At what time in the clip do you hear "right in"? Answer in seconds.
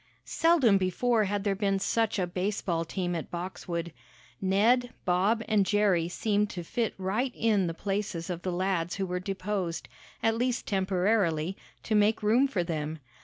6.97-7.67